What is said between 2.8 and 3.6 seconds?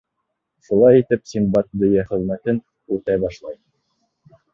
үтәй башлай.